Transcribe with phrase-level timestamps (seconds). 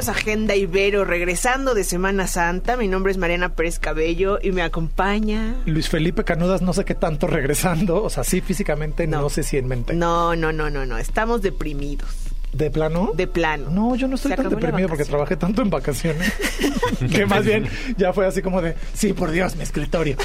[0.00, 2.78] Bienvenidos a Agenda Ibero, regresando de Semana Santa.
[2.78, 5.56] Mi nombre es Mariana Pérez Cabello y me acompaña.
[5.66, 9.58] Luis Felipe Canudas, no sé qué tanto regresando, o sea, sí físicamente, no, sé si
[9.58, 9.92] en mente.
[9.92, 12.08] No, no, no, no, no, estamos deprimidos.
[12.54, 13.12] ¿De plano?
[13.14, 13.68] De plano.
[13.68, 16.32] No, yo no estoy tan deprimido porque trabajé tanto en vacaciones
[17.12, 20.16] que más bien ya fue así como de, sí, por Dios, mi escritorio.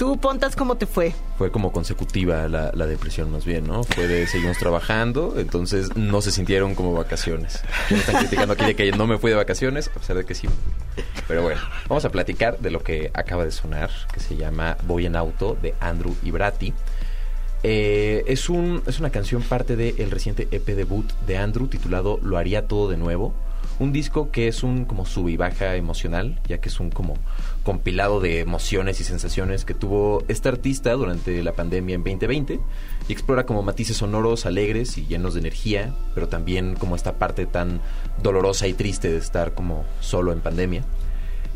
[0.00, 1.12] Tú, Pontas, ¿cómo te fue?
[1.36, 3.84] Fue como consecutiva la, depresión más bien, ¿no?
[3.84, 7.62] Fue de seguimos trabajando, entonces no se sintieron como vacaciones.
[7.90, 10.34] Me están criticando aquí de que no me fui de vacaciones, a pesar de que
[10.34, 10.48] sí.
[11.28, 15.04] Pero bueno, vamos a platicar de lo que acaba de sonar, que se llama Voy
[15.04, 16.72] en auto, de Andrew Ibrati.
[17.62, 22.38] Eh, es, un, es una canción parte del reciente EP debut de Andrew titulado Lo
[22.38, 23.34] haría todo de nuevo.
[23.80, 27.14] Un disco que es un como sub y baja emocional, ya que es un como
[27.64, 32.60] compilado de emociones y sensaciones que tuvo este artista durante la pandemia en 2020
[33.08, 37.46] y explora como matices sonoros, alegres y llenos de energía, pero también como esta parte
[37.46, 37.80] tan
[38.22, 40.84] dolorosa y triste de estar como solo en pandemia.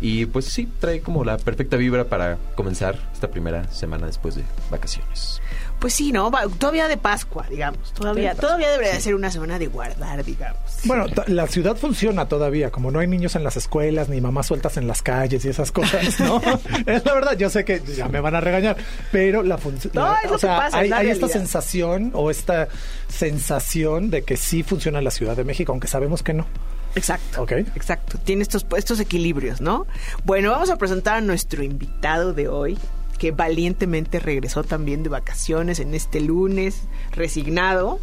[0.00, 4.44] Y pues sí, trae como la perfecta vibra para comenzar esta primera semana después de
[4.70, 5.42] vacaciones.
[5.78, 6.30] Pues sí, ¿no?
[6.30, 7.92] Va- Todavía de Pascua, digamos.
[7.92, 10.58] Todavía, todavía debería de ser una semana de guardar, digamos.
[10.84, 14.76] Bueno, la ciudad funciona todavía, como no hay niños en las escuelas, ni mamás sueltas
[14.78, 16.40] en las calles y esas cosas, ¿no?
[16.86, 18.76] es la verdad, yo sé que ya me van a regañar,
[19.12, 19.92] pero la función...
[19.94, 22.68] No, es lo o que pasa, es hay, la hay esta sensación o esta
[23.08, 26.46] sensación de que sí funciona la Ciudad de México, aunque sabemos que no.
[26.94, 27.42] Exacto.
[27.42, 27.52] Ok.
[27.52, 28.18] Exacto.
[28.22, 29.86] Tiene estos, estos equilibrios, ¿no?
[30.24, 32.78] Bueno, vamos a presentar a nuestro invitado de hoy,
[33.18, 36.82] que valientemente regresó también de vacaciones en este lunes,
[37.12, 38.00] resignado,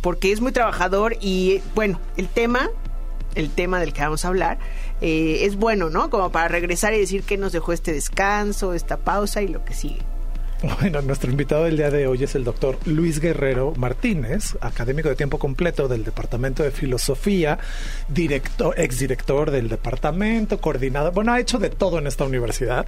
[0.00, 2.70] porque es muy trabajador y, bueno, el tema,
[3.34, 4.58] el tema del que vamos a hablar,
[5.00, 6.10] eh, es bueno, ¿no?
[6.10, 9.74] Como para regresar y decir que nos dejó este descanso, esta pausa y lo que
[9.74, 10.02] sigue.
[10.80, 15.14] Bueno, nuestro invitado del día de hoy es el doctor Luis Guerrero Martínez, académico de
[15.14, 17.58] tiempo completo del Departamento de Filosofía,
[18.08, 22.86] director, exdirector del departamento, coordinador, bueno, ha hecho de todo en esta universidad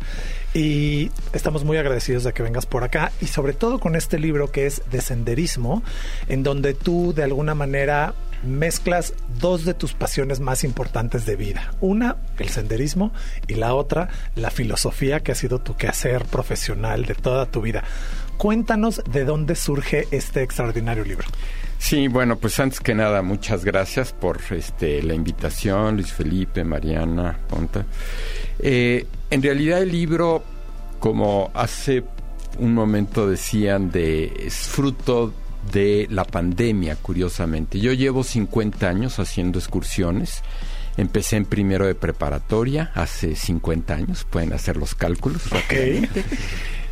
[0.55, 4.51] y estamos muy agradecidos de que vengas por acá y sobre todo con este libro
[4.51, 5.83] que es de senderismo,
[6.29, 8.15] en donde tú de alguna manera
[8.45, 11.73] mezclas dos de tus pasiones más importantes de vida.
[11.81, 13.13] Una, el senderismo,
[13.47, 17.85] y la otra, la filosofía, que ha sido tu quehacer profesional de toda tu vida.
[18.37, 21.27] Cuéntanos de dónde surge este extraordinario libro.
[21.79, 27.39] Sí, bueno, pues antes que nada, muchas gracias por este, la invitación, Luis Felipe, Mariana,
[27.49, 27.85] Ponta.
[28.59, 30.43] Eh, en realidad el libro,
[30.99, 32.03] como hace
[32.59, 35.33] un momento decían, de, es fruto
[35.73, 37.79] de la pandemia, curiosamente.
[37.79, 40.43] Yo llevo 50 años haciendo excursiones.
[40.97, 45.43] Empecé en primero de preparatoria hace 50 años, pueden hacer los cálculos.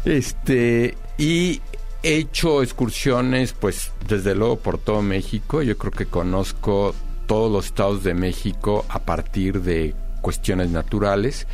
[0.04, 1.62] Este, y
[2.02, 5.62] he hecho excursiones, pues, desde luego por todo México.
[5.62, 6.94] Yo creo que conozco
[7.26, 11.46] todos los estados de México a partir de cuestiones naturales.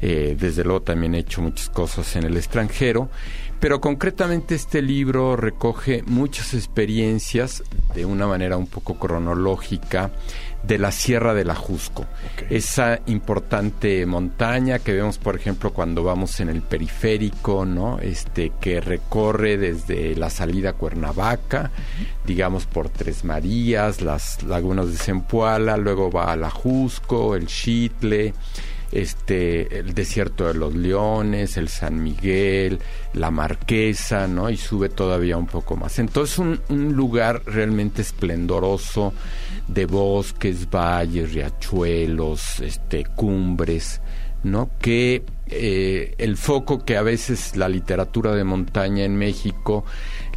[0.00, 3.10] Eh, desde luego también he hecho muchas cosas en el extranjero.
[3.60, 7.64] Pero concretamente este libro recoge muchas experiencias
[7.94, 10.12] de una manera un poco cronológica
[10.62, 12.06] de la Sierra del Ajusco.
[12.50, 17.98] Esa importante montaña que vemos, por ejemplo, cuando vamos en el periférico, ¿no?
[17.98, 21.70] Este que recorre desde la salida a Cuernavaca,
[22.26, 28.34] digamos por Tres Marías, las lagunas de Zempoala, luego va al Ajusco, el Chitle,
[28.92, 32.78] este el desierto de los leones, el San Miguel,
[33.12, 34.50] la Marquesa, ¿no?
[34.50, 35.98] Y sube todavía un poco más.
[35.98, 36.58] Entonces un,
[36.94, 39.12] lugar realmente esplendoroso
[39.66, 44.00] de bosques, valles, riachuelos, este cumbres,
[44.42, 44.70] ¿no?
[44.80, 49.84] Que eh, el foco que a veces la literatura de montaña en México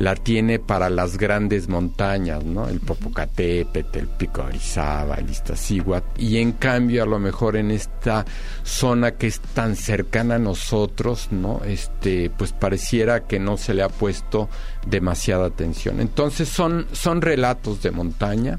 [0.02, 2.68] la tiene para las grandes montañas, ¿no?
[2.68, 8.26] El Popocatépetl, el Pico Orizaba, el Iztaccíhuatl, y en cambio a lo mejor en esta
[8.64, 11.62] zona que es tan cercana a nosotros, ¿no?
[11.66, 14.50] Este, pues pareciera que no se le ha puesto
[14.88, 16.00] demasiada atención.
[16.02, 18.56] Entonces son, son relatos de montaña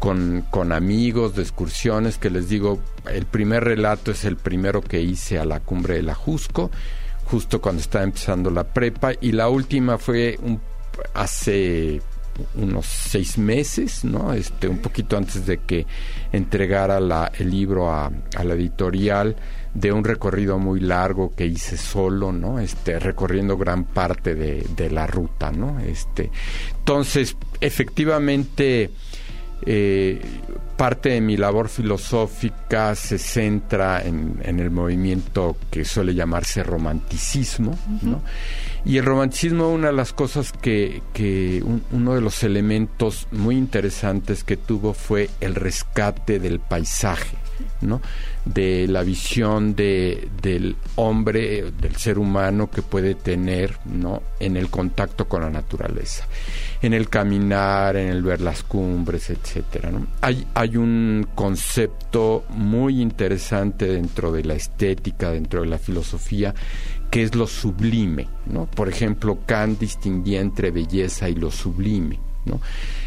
[0.00, 5.00] con, con amigos de excursiones que les digo, el primer relato es el primero que
[5.00, 6.72] hice a la cumbre del Ajusco,
[7.26, 10.60] justo cuando estaba empezando la prepa, y la última fue un,
[11.14, 12.00] hace
[12.54, 14.32] unos seis meses, ¿no?
[14.32, 15.86] Este, un poquito antes de que
[16.32, 18.10] entregara la, el libro a,
[18.44, 19.36] la editorial
[19.74, 22.58] de un recorrido muy largo que hice solo, ¿no?
[22.58, 25.80] Este, recorriendo gran parte de, de la ruta, ¿no?
[25.80, 26.30] Este,
[26.78, 28.90] entonces, efectivamente,
[29.64, 30.20] eh,
[30.76, 37.78] parte de mi labor filosófica se centra en, en, el movimiento que suele llamarse romanticismo,
[38.02, 38.22] ¿no?
[38.84, 43.56] Y el romanticismo, una de las cosas que, que un, uno de los elementos muy
[43.56, 47.36] interesantes que tuvo fue el rescate del paisaje,
[47.80, 48.00] ¿no?
[48.44, 54.22] de la visión de, del hombre, del ser humano que puede tener ¿no?
[54.40, 56.26] en el contacto con la naturaleza,
[56.82, 59.32] en el caminar, en el ver las cumbres.
[59.90, 60.06] ¿no?
[60.20, 66.54] Hay, un concepto muy interesante dentro de la estética, dentro de la filosofía,
[67.10, 68.28] que es lo sublime.
[68.74, 72.18] Por ejemplo, Kant distinguía entre belleza y lo sublime.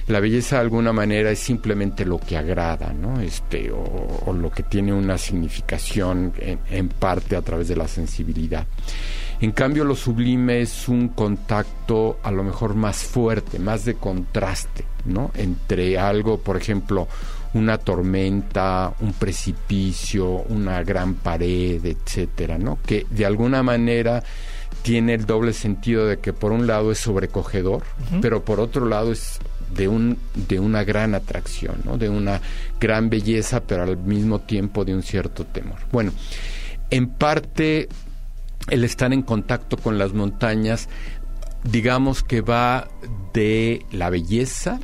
[0.08, 3.22] La belleza de alguna manera es simplemente lo que agrada, ¿no?
[3.22, 7.88] Este, o, o lo que tiene una significación en, en, parte a través de la
[7.88, 8.66] sensibilidad.
[9.40, 14.84] En cambio, lo sublime es un contacto a lo mejor más fuerte, más de contraste,
[15.06, 15.32] ¿no?
[15.36, 17.08] Entre algo, por ejemplo,
[17.54, 22.80] una tormenta, un precipicio, una gran pared, etcétera, ¿no?
[22.86, 24.24] Que de alguna manera
[24.82, 28.22] tiene el doble sentido de que por un lado es sobrecogedor, uh -huh.
[28.22, 29.40] pero por otro lado es
[29.76, 31.98] de, un, de una gran atracción, ¿no?
[31.98, 32.42] de una
[32.80, 35.78] gran belleza, pero al mismo tiempo de un cierto temor.
[35.92, 36.12] Bueno,
[36.90, 37.88] en parte
[38.70, 40.90] el estar en contacto con las montañas,
[41.64, 42.88] digamos que va
[43.34, 44.80] de la belleza,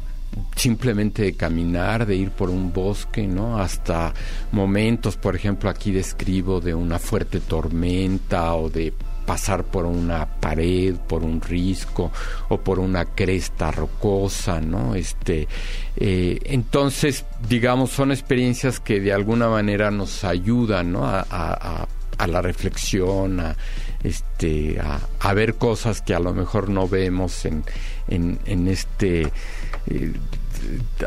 [0.55, 3.57] simplemente de caminar, de ir por un bosque, ¿no?
[3.57, 4.13] Hasta
[4.51, 8.93] momentos, por ejemplo, aquí describo de una fuerte tormenta o de
[9.25, 12.11] pasar por una pared, por un risco
[12.49, 14.95] o por una cresta rocosa, ¿no?
[14.95, 15.47] Este,
[15.97, 20.95] eh, entonces, digamos, son experiencias que de alguna manera nos ayudan.
[20.97, 21.87] A,
[22.27, 23.57] la reflexión, a,
[24.01, 29.27] este, a, ver cosas que a lo mejor no vemos en este...
[29.87, 30.13] Eh,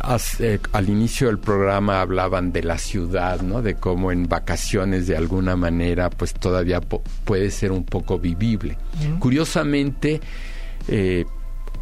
[0.02, 3.62] Hace, al inicio del programa hablaban de la ciudad, ¿no?
[3.62, 8.76] De cómo en vacaciones de alguna manera pues todavía puede ser un poco vivible.
[8.76, 9.19] Uh -huh.
[9.19, 10.20] Curiosamente,
[10.88, 11.25] eh,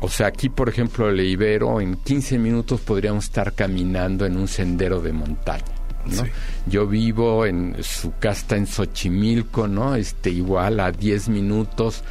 [0.01, 4.49] o sea, aquí por ejemplo el Ibero, en 15 minutos podríamos estar caminando en un
[4.49, 5.76] sendero de montaña.
[6.07, 6.25] ¿No?
[6.25, 6.31] Sí.
[6.67, 9.95] Yo vivo en su casa en Xochimilco, ¿no?
[9.95, 12.03] Este, igual a 10 minutos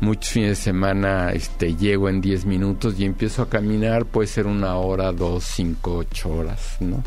[0.00, 4.46] muchos fines de semana este, llego en 10 minutos y empiezo a caminar, puede ser
[4.46, 7.02] una hora, dos, cinco, ocho horas, ¿no?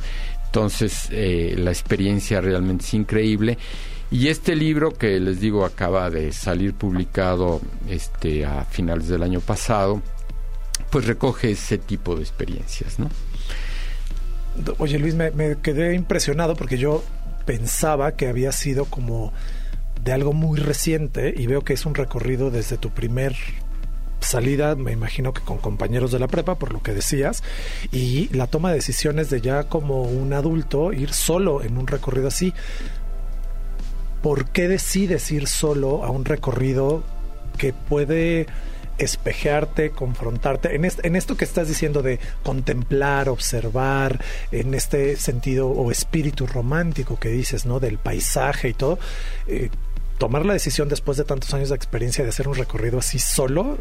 [0.45, 3.57] Entonces, eh, la experiencia realmente es increíble.
[4.11, 7.59] Y este libro que les digo acaba de salir publicado
[7.89, 10.03] este, a finales del año pasado,
[10.91, 13.09] pues recoge ese tipo de experiencias, ¿no?
[14.77, 17.03] Oye Luis, me, quedé impresionado porque yo
[17.45, 19.33] pensaba que había sido como
[20.03, 23.35] de algo muy reciente y veo que es un recorrido desde tu primer
[24.19, 27.43] salida, me imagino que con compañeros de la prepa, por lo que decías,
[27.91, 32.29] y la toma de decisiones de ya como un adulto ir solo en un recorrido
[32.29, 32.53] así.
[34.21, 37.03] ¿Por qué decides ir solo a un recorrido
[37.57, 38.47] que puede
[39.03, 44.19] espejearte, confrontarte, en, esto que estás diciendo de contemplar, observar,
[44.51, 47.79] en este sentido o espíritu romántico que dices, ¿no?
[47.79, 48.99] Del paisaje y todo,
[49.47, 49.69] eh,
[50.17, 53.77] tomar la decisión después de tantos años de experiencia de hacer un recorrido así solo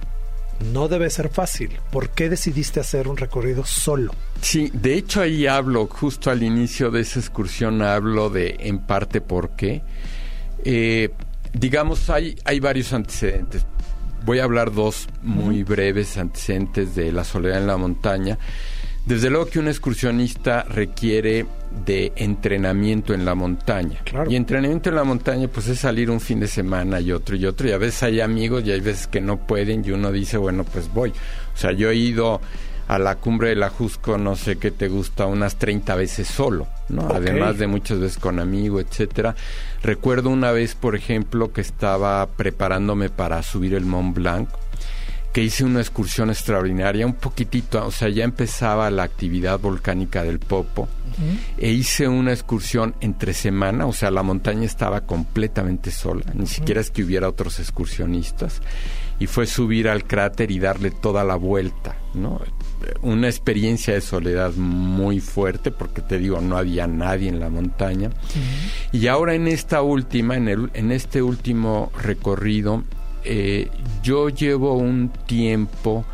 [0.72, 1.78] no debe ser fácil.
[1.90, 4.14] ¿Por qué decidiste hacer un recorrido solo?
[4.40, 9.20] Sí, de hecho ahí hablo, justo al inicio de esa excursión hablo de en parte
[9.20, 9.82] por qué.
[10.64, 11.10] Eh,
[11.52, 13.66] digamos, hay, hay varios antecedentes.
[14.24, 18.38] Voy a hablar dos muy breves antecedentes de la soledad en la montaña.
[19.04, 21.44] Desde luego que un excursionista requiere
[21.84, 23.98] de entrenamiento en la montaña.
[24.04, 24.30] Claro.
[24.30, 27.44] Y entrenamiento en la montaña pues es salir un fin de semana y otro y
[27.44, 27.68] otro.
[27.68, 30.62] Y a veces hay amigos y hay veces que no pueden y uno dice, bueno,
[30.64, 31.10] pues voy.
[31.10, 32.40] O sea, yo he ido
[32.92, 36.66] a la cumbre de la Jusco, no sé qué te gusta, unas 30 veces solo,
[36.90, 37.06] ¿no?
[37.06, 37.16] Okay.
[37.16, 39.34] Además de muchas veces con amigo, etcétera.
[39.82, 44.48] Recuerdo una vez, por ejemplo, que estaba preparándome para subir el Mont Blanc
[45.32, 50.38] que hice una excursión extraordinaria, un poquitito, o sea, ya empezaba la actividad volcánica del
[50.38, 51.38] Popo, uh -huh.
[51.56, 56.44] e hice una excursión entre semana, o sea, la montaña estaba completamente sola, ni uh
[56.44, 56.48] -huh.
[56.48, 58.60] siquiera es que hubiera otros excursionistas,
[59.18, 62.38] y fue subir al cráter y darle toda la vuelta, ¿no?
[63.02, 68.08] Una experiencia de soledad muy fuerte, porque te digo, no había nadie en la montaña.
[68.08, 69.00] Uh -huh.
[69.00, 72.84] Y ahora en esta última, en, el, en este último recorrido,
[73.24, 73.68] eh,
[74.02, 76.04] yo llevo un tiempo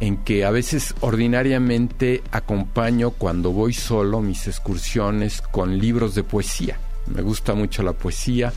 [0.00, 6.78] en que a veces ordinariamente acompaño cuando voy solo mis excursiones con libros de poesía.
[7.06, 8.52] Me gusta mucho la poesía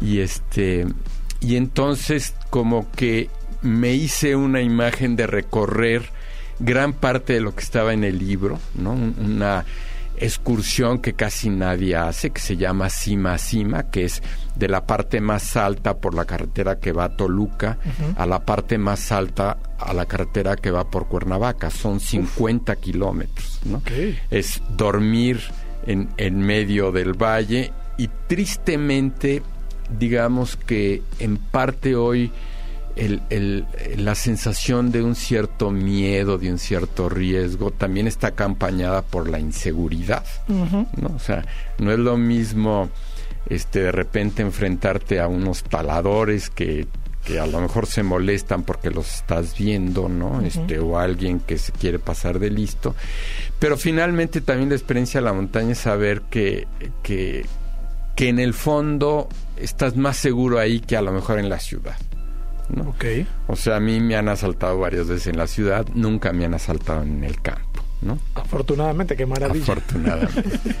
[0.00, 0.86] y este
[1.40, 3.30] y entonces como que
[3.62, 6.10] me hice una imagen de recorrer
[6.60, 8.92] gran parte de lo que estaba en el libro, ¿no?
[8.92, 9.64] Una
[10.20, 14.22] excursión que casi nadie hace, que se llama Cima a Cima, que es
[14.54, 17.78] de la parte más alta por la carretera que va a Toluca
[18.16, 21.70] a la parte más alta a la carretera que va por Cuernavaca.
[21.70, 23.82] Son 50 kilómetros, ¿no?
[24.30, 25.40] Es dormir
[25.86, 29.42] en, en medio del valle y tristemente,
[29.98, 32.30] digamos que en parte hoy
[32.96, 33.66] el,
[33.96, 39.38] la sensación de un cierto miedo, de un cierto riesgo, también está acompañada por la
[39.38, 40.24] inseguridad.
[40.48, 41.14] ¿no?
[41.14, 41.44] O sea,
[41.78, 42.90] no es lo mismo
[43.48, 46.86] este, de repente enfrentarte a unos taladores que,
[47.24, 50.40] que a lo mejor se molestan porque los estás viendo, ¿no?
[50.40, 52.94] Este, o alguien que se quiere pasar de listo.
[53.58, 56.66] Pero finalmente también la experiencia de la montaña es saber que,
[57.02, 57.44] que,
[58.16, 61.96] que en el fondo estás más seguro ahí que a lo mejor en la ciudad.
[62.74, 62.94] ¿No?
[63.46, 66.54] O sea, a mí me han asaltado varias veces en la ciudad, nunca me han
[66.54, 68.18] asaltado en el campo, ¿no?
[68.34, 69.62] Afortunadamente, qué maravilla.
[69.62, 70.76] Afortunadamente.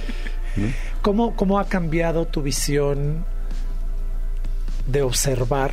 [1.02, 3.24] ¿Cómo, ¿Cómo ha cambiado tu visión
[4.86, 5.72] de observar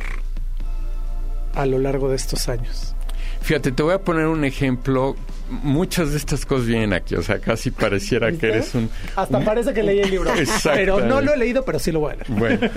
[1.54, 2.94] a lo largo de estos años?
[3.40, 5.16] Fíjate, te voy a poner un ejemplo.
[5.50, 8.90] Muchas de estas cosas vienen aquí, o sea, casi pareciera que eres un...
[9.16, 10.30] Hasta parece que leí el libro.
[10.64, 12.30] Pero no lo he leído, pero sí lo voy a leer.
[12.30, 12.70] Bueno,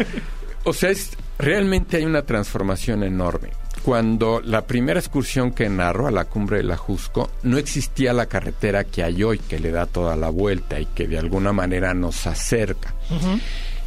[0.64, 3.50] o sea, es, realmente hay una transformación enorme.
[3.84, 8.28] Cuando la primera excursión que narro a la cumbre de la Jusco, no existía la
[8.28, 11.94] carretera que hay hoy, que le da toda la vuelta y que de alguna manera
[11.96, 12.94] nos acerca.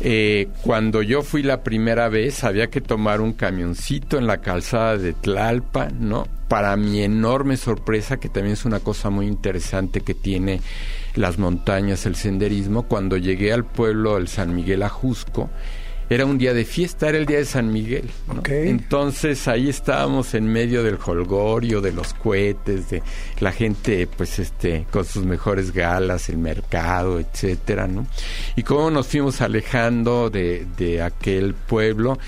[0.00, 4.98] Eh, cuando yo fui la primera vez, había que tomar un camioncito en la calzada
[4.98, 6.26] de Tlalpa, ¿no?
[6.48, 10.60] Para mi enorme sorpresa, que también es una cosa muy interesante que tiene
[11.14, 15.48] las montañas, el senderismo, cuando llegué al pueblo del San Miguel Ajusco,
[16.10, 18.10] era un día de fiesta, era el día de San Miguel.
[18.48, 23.02] Entonces ahí estábamos en medio del holgorio, de los cohetes, de
[23.40, 28.06] la gente, pues este, con sus mejores galas, el mercado, etcétera, ¿no?
[28.56, 32.18] Y cómo nos fuimos alejando de, de aquel pueblo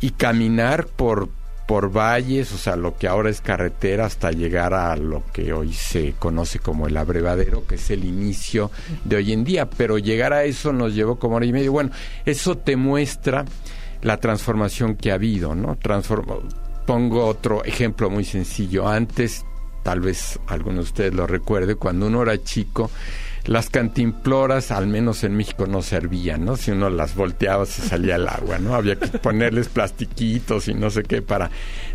[0.00, 1.28] y caminar por
[1.66, 5.72] por valles, o sea, lo que ahora es carretera, hasta llegar a lo que hoy
[5.72, 8.70] se conoce como el abrevadero, que es el inicio
[9.04, 9.70] de hoy en día.
[9.70, 11.70] Pero llegar a eso nos llevó como hora y media.
[11.70, 11.90] Bueno,
[12.26, 13.44] eso te muestra
[14.02, 15.78] la transformación que ha habido, ¿no?
[16.86, 18.86] Pongo otro ejemplo muy sencillo.
[18.86, 19.46] Antes,
[19.82, 22.90] tal vez alguno de ustedes lo recuerde, cuando uno era chico,
[23.46, 26.56] las cantimploras, al menos en México, no servían, ¿no?
[26.56, 28.74] Si uno las volteaba se salía el agua, ¿no?
[28.74, 31.50] Había que ponerles plastiquitos y no sé qué para...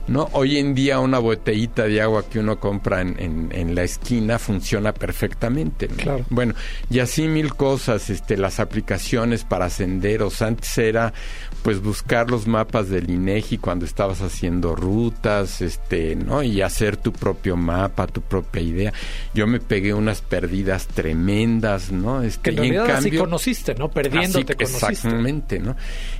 [0.07, 0.27] ¿No?
[0.33, 4.91] Hoy en día una botellita de agua que uno compra en, en, la esquina funciona
[4.91, 5.87] perfectamente.
[5.87, 6.25] Claro.
[6.31, 6.55] Bueno,
[6.89, 10.41] y así mil cosas, este, las aplicaciones para senderos.
[10.41, 11.13] Antes era
[11.61, 16.41] pues buscar los mapas del INEGI cuando estabas haciendo rutas, este, ¿no?
[16.43, 18.93] Y hacer tu propio mapa, tu propia idea.
[19.33, 22.23] Yo me pegué unas perdidas tremendas, ¿no?
[22.23, 23.89] Este, que en realidad así conociste, ¿no?
[23.89, 24.87] Perdiéndote conociste.
[24.87, 25.75] Exactamente, ¿no?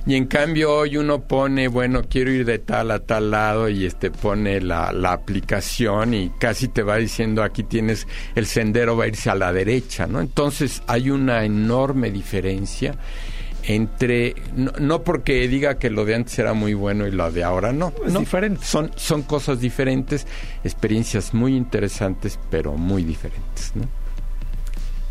[0.06, 3.86] Y en cambio hoy uno pone, bueno, quiero ir de tal a tal lado y
[3.86, 9.04] este pone la, la aplicación y casi te va diciendo aquí tienes el sendero va
[9.04, 10.20] a irse a la derecha, ¿no?
[10.20, 12.94] Entonces hay una enorme diferencia
[13.64, 17.72] entre no, porque diga que lo de antes era muy bueno y lo de ahora
[17.72, 18.64] no, es diferente.
[18.64, 20.26] Son son cosas diferentes,
[20.64, 23.88] experiencias muy interesantes, pero muy diferentes, ¿no?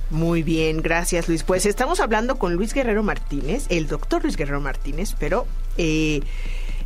[0.09, 1.43] Muy bien, gracias Luis.
[1.43, 5.45] Pues estamos hablando con Luis Guerrero Martínez, el doctor Luis Guerrero Martínez, pero
[5.77, 6.21] eh,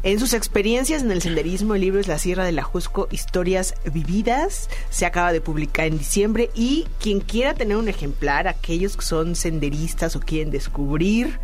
[0.03, 3.73] en sus experiencias en el senderismo, el libro es La Sierra de la Jusco, Historias
[3.91, 4.69] Vividas.
[4.89, 9.35] Se acaba de publicar en diciembre y quien quiera tener un ejemplar, aquellos que son
[9.35, 11.39] senderistas o quieren descubrir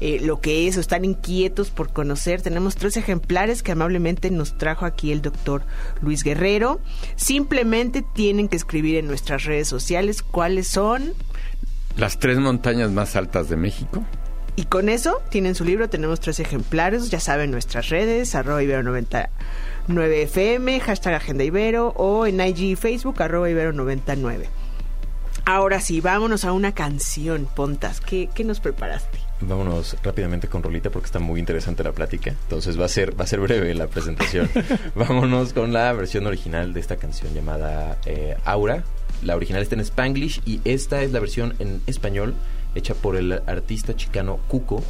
[0.00, 4.58] eh, lo que es o están inquietos por conocer, tenemos tres ejemplares que amablemente nos
[4.58, 5.62] trajo aquí el doctor
[6.00, 6.80] Luis Guerrero.
[7.16, 11.14] Simplemente tienen que escribir en nuestras redes sociales cuáles son.
[11.96, 14.04] Las tres montañas más altas de México.
[14.56, 20.80] Y con eso tienen su libro, tenemos tres ejemplares, ya saben, nuestras redes, arroba ibero99fm,
[20.80, 24.44] hashtag agenda ibero o en IG y Facebook, arroba ibero99.
[25.46, 28.00] Ahora sí, vámonos a una canción, Pontas.
[28.00, 29.18] ¿Qué, ¿Qué, nos preparaste?
[29.40, 32.30] Vámonos rápidamente con Rolita porque está muy interesante la plática.
[32.30, 34.48] Entonces va a ser, va a ser breve la presentación.
[34.94, 38.84] vámonos con la versión original de esta canción llamada eh, Aura.
[39.22, 42.34] La original está en Spanglish y esta es la versión en español
[42.74, 44.82] hecha por el artista chicano Cuco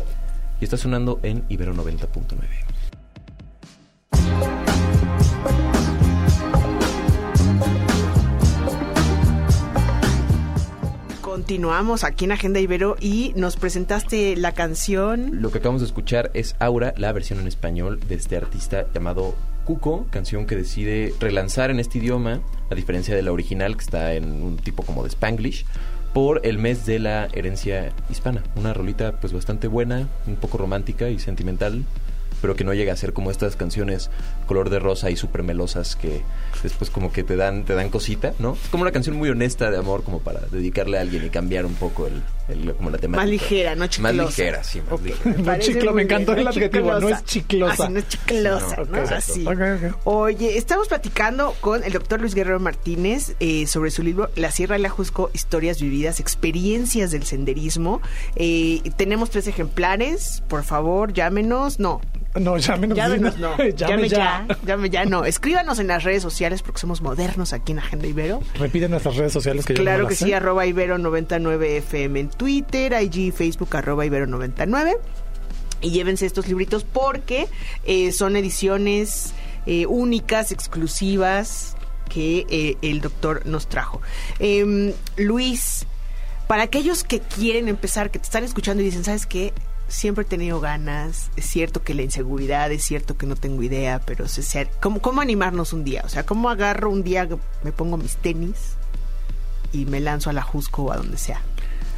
[0.61, 2.75] y está sonando en Ibero 90.9.
[11.21, 15.43] Continuamos aquí en Agenda Ibero y nos presentaste la canción.
[15.43, 19.35] Lo que acabamos de escuchar es Aura, la versión en español de este artista llamado
[19.64, 24.14] Cuco, canción que decide relanzar en este idioma, a diferencia de la original que está
[24.14, 25.67] en un tipo como de Spanglish
[26.14, 28.42] por el mes de la herencia hispana.
[28.56, 31.85] Una rolita pues bastante buena, un poco romántica y sentimental,
[32.45, 34.11] pero que no llega a ser como estas canciones
[34.47, 36.21] color de rosa y súper melosas que
[36.63, 38.53] después como que te dan, te dan cosita, ¿no?
[38.63, 41.65] Es como una canción muy honesta de amor como para dedicarle a alguien y cambiar
[41.65, 43.23] un poco el, el- como la temática.
[43.23, 44.15] Más ligera, no chiclosa.
[44.15, 45.37] Más ligera, sí, más ligera.
[45.39, 47.85] No chiclo, muy me encantó bien, el adjetivo, no es chiclosa.
[47.85, 49.03] Así no es chiclosa, No, ¿no?
[49.05, 49.47] ok, Así.
[49.47, 49.61] Ok,
[49.95, 49.97] ok.
[50.05, 54.75] Oye, estamos platicando con el doctor Luis Guerrero Martínez eh, sobre su libro La Sierra
[54.75, 58.03] de la Jusco, Historias Vividas, Experiencias del Senderismo.
[58.37, 61.79] Eh, tenemos tres ejemplares, por favor, llámenos.
[61.81, 62.01] No,
[62.41, 62.97] No, llámenos.
[62.97, 63.57] llámenos no.
[63.59, 64.45] Llame Llame ya.
[64.49, 65.25] ya, llame ya, no.
[65.25, 68.41] Escríbanos en las redes sociales porque somos modernos aquí en Agenda Ibero.
[68.59, 70.25] Repite nuestras redes sociales que yo no Claro que sé.
[70.26, 74.97] sí, arroba Ibero99FM en Twitter, IG, Facebook, arroba Ibero99.
[75.81, 77.47] Y llévense estos libritos porque
[77.85, 79.33] eh, son ediciones
[79.67, 81.76] eh, únicas, exclusivas
[82.09, 84.00] que eh, el doctor nos trajo.
[84.38, 85.87] Em, Luis,
[86.49, 89.53] para aquellos que quieren empezar, que te están escuchando y dicen, ¿sabes qué?
[89.95, 94.01] Siempre he tenido ganas, es cierto que la inseguridad, es cierto que no tengo idea,
[94.05, 96.03] pero se- ¿cómo, ¿cómo animarnos un día?
[96.05, 97.29] O sea, ¿cómo agarro un día,
[97.63, 98.75] me pongo mis tenis
[99.73, 101.41] y me lanzo a la Jusco o a donde sea?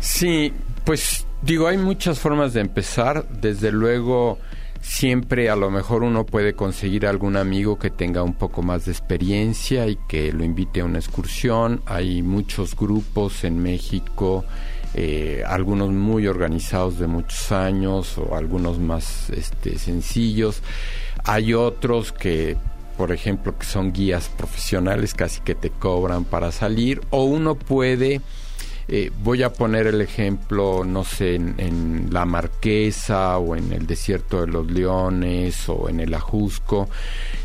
[0.00, 0.52] Sí,
[0.84, 3.26] pues digo, hay muchas formas de empezar.
[3.30, 4.38] Desde luego,
[4.82, 8.92] siempre a lo mejor uno puede conseguir algún amigo que tenga un poco más de
[8.92, 11.80] experiencia y que lo invite a una excursión.
[11.86, 14.44] Hay muchos grupos en México,
[14.96, 20.62] eh, algunos muy organizados de muchos años o algunos más este, sencillos.
[21.24, 22.56] Hay otros que
[22.96, 28.22] por ejemplo, que son guías profesionales, casi que te cobran para salir, o uno puede,
[28.88, 33.86] eh, voy a poner el ejemplo, no sé, en, en La Marquesa o en el
[33.86, 36.88] Desierto de los Leones o en el Ajusco.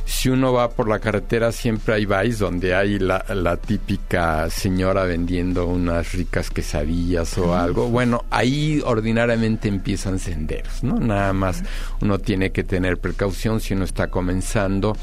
[0.05, 5.05] Si uno va por la carretera siempre hay bares donde hay la, la típica señora
[5.05, 7.87] vendiendo unas ricas quesadillas o algo.
[7.87, 10.99] Bueno, ahí ordinariamente empiezan senderos, ¿no?
[10.99, 11.63] Nada más
[12.01, 14.95] uno tiene que tener precaución si uno está comenzando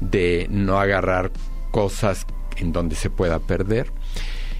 [0.00, 1.30] de no agarrar
[1.70, 2.26] cosas
[2.56, 3.92] en donde se pueda perder.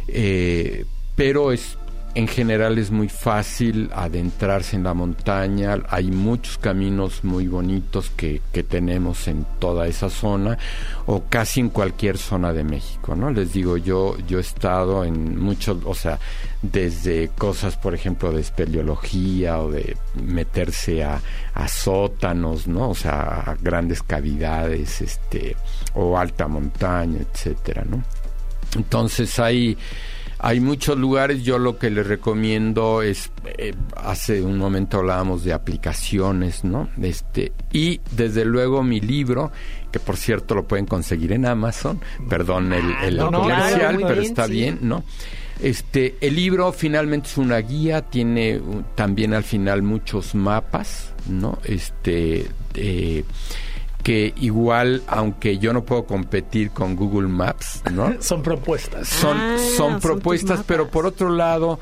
[0.07, 0.85] Eh,
[1.17, 1.79] pero es
[2.15, 8.41] en general es muy fácil adentrarse en la montaña, hay muchos caminos muy bonitos que,
[8.53, 10.57] que, tenemos en toda esa zona
[11.07, 13.31] o casi en cualquier zona de México, ¿no?
[13.31, 16.21] Les digo, yo, yo he estado en muchos, o sea,
[16.63, 21.21] desde cosas, por ejemplo, de espeleología o de meterse a,
[21.53, 22.91] a sótanos, ¿no?
[22.91, 25.57] O sea, a grandes cavidades, este,
[25.95, 28.05] o alta montaña, etcétera, ¿no?
[28.77, 29.77] Entonces hay
[30.45, 35.55] hay muchos lugares, yo lo que les recomiendo es, eh, hace un momento hablábamos de
[35.55, 36.91] aplicaciones, ¿no?
[37.01, 39.53] Este, y desde luego mi libro,
[39.91, 43.99] que por cierto lo pueden conseguir en Amazon, perdón el, el no, no, comercial, claro,
[44.03, 44.53] pero bien, está sí.
[44.53, 45.03] bien, ¿no?
[45.63, 51.59] Este, el libro finalmente es una guía, tiene uh, también al final muchos mapas, ¿no?
[51.65, 53.25] Este, eh,
[54.05, 58.15] que igual, aunque yo no puedo competir con Google Maps, ¿no?
[58.23, 59.09] son propuestas.
[59.09, 61.81] Son, Ah, son propuestas, pero por otro lado,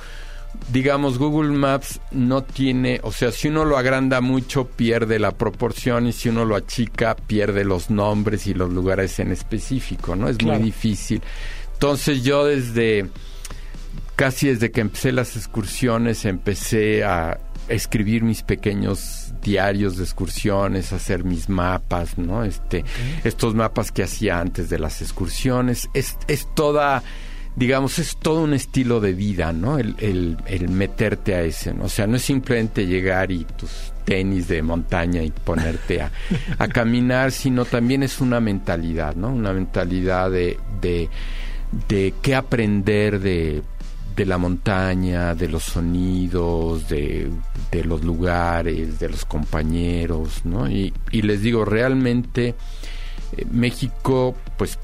[0.72, 6.06] digamos, Google Maps no tiene, o sea, si uno lo agranda mucho, pierde la proporción
[6.06, 10.28] y si uno lo achica, pierde los nombres y los lugares en específico, ¿no?
[10.28, 10.58] Es Claro.
[10.60, 11.20] muy difícil.
[11.74, 13.08] Entonces yo desde,
[14.14, 21.24] casi desde que empecé las excursiones, empecé a escribir mis pequeños diarios de excursiones, hacer
[21.24, 22.44] mis mapas, ¿no?
[22.44, 22.84] Este,
[23.24, 27.02] estos mapas que hacía antes de las excursiones, es, es toda,
[27.56, 29.78] digamos, es todo un estilo de vida, ¿no?
[29.78, 31.84] El, el, el meterte a ese, ¿no?
[31.84, 36.10] O sea, no es simplemente llegar y tus tenis de montaña y ponerte a,
[36.58, 39.28] a caminar, sino también es una mentalidad, ¿no?
[39.28, 41.08] Una mentalidad de, de,
[41.88, 43.62] de qué aprender de
[44.16, 47.30] de la montaña, de los sonidos, de,
[47.70, 50.68] de, los lugares, de los compañeros, ¿no?
[50.68, 52.54] Y, les digo, realmente
[53.36, 54.78] eh, México, pues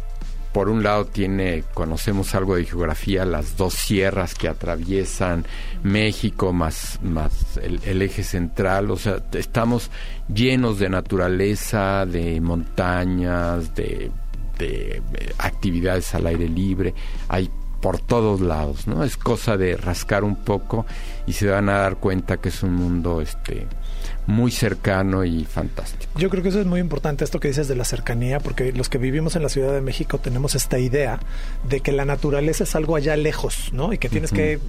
[0.52, 5.44] por un lado tiene, conocemos algo de geografía, las dos sierras que atraviesan
[5.82, 9.90] México más, más el, el eje central, o sea, estamos
[10.32, 14.10] llenos de naturaleza, de montañas, de,
[14.58, 16.94] de, de actividades al aire libre,
[17.28, 19.04] hay por todos lados, ¿no?
[19.04, 20.86] Es cosa de rascar un poco
[21.26, 23.66] y se van a dar cuenta que es un mundo este
[24.26, 26.12] muy cercano y fantástico.
[26.18, 28.90] Yo creo que eso es muy importante esto que dices de la cercanía, porque los
[28.90, 31.18] que vivimos en la Ciudad de México tenemos esta idea
[31.68, 33.92] de que la naturaleza es algo allá lejos, ¿no?
[33.92, 34.38] Y que tienes uh -huh.
[34.38, 34.60] que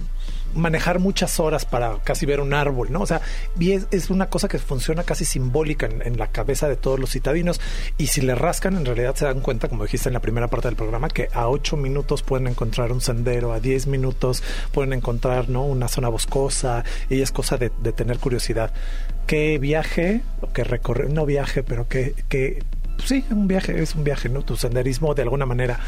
[0.54, 3.00] manejar muchas horas para casi ver un árbol, ¿no?
[3.00, 3.20] O sea,
[3.58, 7.60] es, una cosa que funciona casi simbólica en, la cabeza de todos los citadinos.
[7.98, 10.68] Y si le rascan, en realidad se dan cuenta, como dijiste en la primera parte
[10.68, 15.48] del programa, que a ocho minutos pueden encontrar un sendero, a diez minutos pueden encontrar,
[15.48, 15.64] ¿no?
[15.64, 18.72] Una zona boscosa, y es cosa de, tener curiosidad.
[19.26, 22.64] ¿Qué viaje, o que recorre, no viaje, pero que, que
[23.04, 24.42] sí, un viaje es un viaje, ¿no?
[24.42, 25.80] Tu senderismo de alguna manera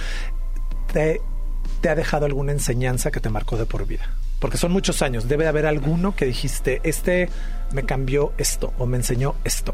[0.93, 4.11] te ha dejado alguna enseñanza que te marcó de por vida.
[4.43, 5.29] Porque son muchos años.
[5.29, 7.29] Debe de haber alguno que dijiste, este
[7.73, 9.73] me cambió esto o me enseñó esto.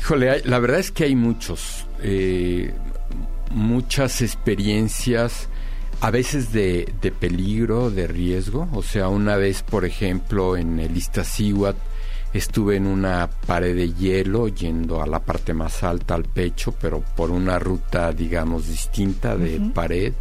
[0.00, 2.74] Híjole, hay, la verdad es que hay muchos, eh,
[3.52, 5.48] muchas experiencias,
[6.00, 8.68] a veces de, de, peligro, de riesgo.
[8.72, 11.78] O sea, una vez, por ejemplo, en el Iztaccíhuatl,
[12.32, 17.04] estuve en una pared de hielo yendo a la parte más alta, al pecho, pero
[17.14, 19.72] por una ruta, digamos, distinta de uh -huh.
[19.72, 20.12] pared.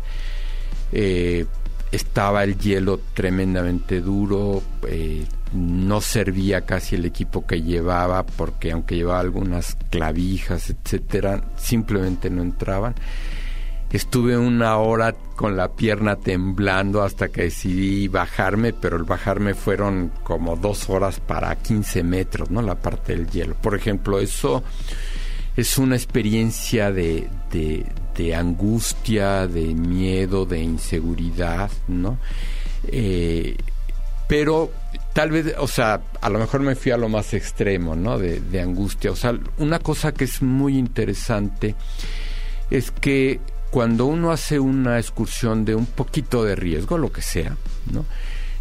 [0.91, 1.47] Eh,
[1.91, 8.95] estaba el hielo tremendamente duro, eh, no servía casi el equipo que llevaba porque aunque
[8.95, 12.95] llevaba algunas clavijas, etcétera, simplemente no entraban.
[13.91, 20.11] Estuve una hora con la pierna temblando hasta que decidí bajarme, pero el bajarme fueron
[20.23, 22.61] como dos horas para 15 metros, ¿no?
[22.61, 23.55] La parte del hielo.
[23.55, 24.63] Por ejemplo, eso
[25.55, 27.85] es una experiencia de, de,
[28.19, 32.17] de angustia, de miedo, de inseguridad, ¿no?
[32.85, 33.55] Eh,
[34.27, 34.73] pero
[35.13, 38.19] tal vez, o sea, a lo mejor me fui a lo más extremo, ¿no?
[38.19, 39.09] De, angustia.
[39.11, 41.75] O sea, una cosa que es muy interesante
[42.69, 43.39] es que
[43.71, 47.55] cuando uno hace una excursión de un poquito de riesgo, lo que sea,
[47.89, 48.03] ¿no?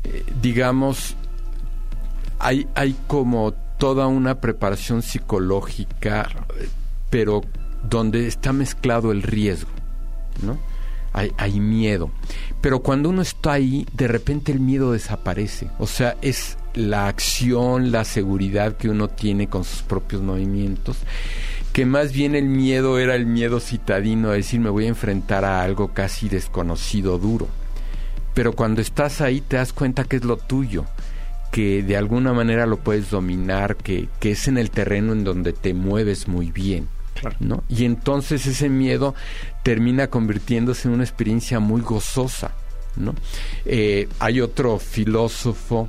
[0.05, 1.17] Eh, digamos,
[2.39, 6.29] hay, hay como toda una preparación psicológica,
[7.11, 7.43] pero
[7.89, 9.71] donde está mezclado el riesgo,
[10.43, 10.59] ¿no?
[11.13, 12.11] Hay, miedo.
[12.61, 15.69] Pero cuando uno está ahí, de repente el miedo desaparece.
[15.81, 20.99] O sea, es la acción, la seguridad que uno tiene con sus propios movimientos
[21.79, 25.45] que más bien el miedo era el miedo citadino, a decir me voy a enfrentar
[25.45, 27.47] a algo casi desconocido, duro.
[28.35, 30.87] Pero cuando estás ahí te das cuenta que es lo tuyo,
[31.53, 35.53] que de alguna manera lo puedes dominar, que, que es en el terreno en donde
[35.53, 36.89] te mueves muy bien.
[37.69, 39.15] Y entonces ese miedo
[39.63, 42.53] termina convirtiéndose en una experiencia muy gozosa.
[42.97, 43.15] ¿no?
[43.65, 45.89] Eh, hay otro filósofo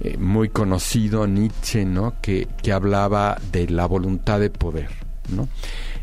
[0.00, 2.14] eh, muy conocido, Nietzsche, ¿no?
[2.20, 4.90] que, que hablaba de la voluntad de poder.
[5.28, 5.48] ¿no?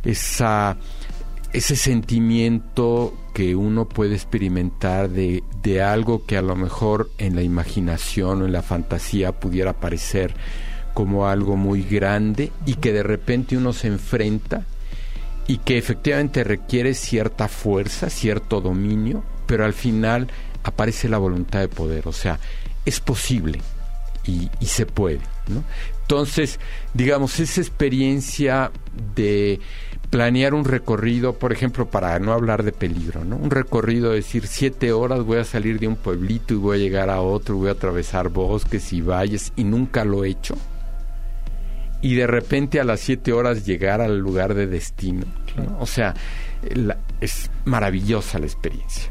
[0.03, 0.77] Esa,
[1.53, 7.41] ese sentimiento que uno puede experimentar de, de, algo que a lo mejor en la
[7.41, 10.35] imaginación o en la fantasía pudiera parecer
[10.93, 14.63] como algo muy grande y que de repente uno se enfrenta
[15.47, 20.27] y que efectivamente requiere cierta fuerza, cierto dominio, pero al final
[20.63, 22.39] aparece la voluntad de poder, o sea,
[22.85, 23.59] es posible
[24.25, 25.19] y, se puede.
[25.47, 25.63] ¿no?
[26.01, 26.59] Entonces,
[26.93, 28.71] digamos, esa experiencia
[29.15, 29.59] de
[30.09, 33.35] planear un recorrido, por ejemplo, para no hablar de peligro, ¿no?
[33.35, 37.09] Un recorrido, decir, siete horas voy a salir de un pueblito y voy a llegar
[37.09, 40.55] a otro, voy a atravesar bosques y valles y nunca lo he hecho.
[42.03, 45.25] Y de repente a las siete horas llegar al lugar de destino.
[45.55, 45.79] ¿no?
[45.79, 46.13] O sea,
[46.75, 49.09] la, es maravillosa la experiencia.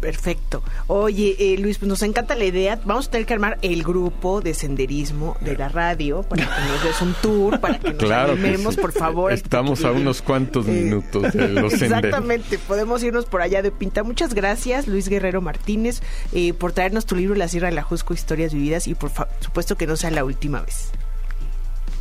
[0.00, 0.62] Perfecto.
[0.86, 2.80] Oye, eh, Luis, pues nos encanta la idea.
[2.86, 6.82] Vamos a tener que armar el grupo de senderismo de la radio para que nos
[6.82, 8.80] des un tour, para que nos claro animemos, que sí.
[8.80, 9.30] por favor.
[9.30, 12.66] Estamos a unos cuantos eh, minutos de los Exactamente, senderos.
[12.66, 14.02] podemos irnos por allá de pinta.
[14.02, 16.00] Muchas gracias, Luis Guerrero Martínez,
[16.32, 19.10] eh, por traernos tu libro La Sierra de la Jusco, Historias Vividas y por
[19.40, 20.92] supuesto que no sea la última vez.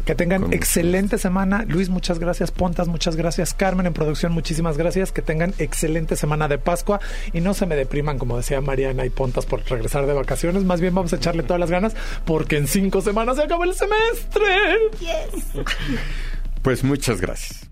[0.05, 1.27] Que tengan Con excelente gusto.
[1.27, 1.65] semana.
[1.67, 2.51] Luis, muchas gracias.
[2.51, 3.53] Pontas, muchas gracias.
[3.53, 5.11] Carmen en producción, muchísimas gracias.
[5.11, 6.99] Que tengan excelente semana de Pascua
[7.33, 10.63] y no se me depriman, como decía Mariana y Pontas, por regresar de vacaciones.
[10.63, 13.73] Más bien vamos a echarle todas las ganas porque en cinco semanas se acaba el
[13.73, 14.45] semestre.
[14.99, 15.45] Yes.
[16.61, 17.69] Pues muchas gracias.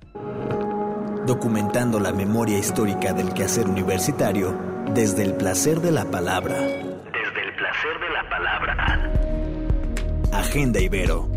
[1.26, 4.58] Documentando la memoria histórica del quehacer universitario
[4.94, 6.56] desde el placer de la palabra.
[6.56, 9.12] Desde el placer de la palabra.
[10.32, 11.37] Agenda Ibero